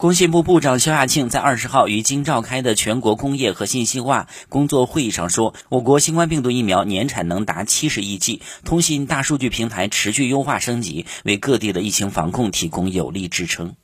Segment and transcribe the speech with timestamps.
[0.00, 13.74] 工信部部长肖亚庆在二十号于京召开的全国工业和信息化工作会议上说我国新冠病毒疫苗年产能达七十亿剂通信大数据平台持续优化升级为各地的疫情防控提供有力支撑。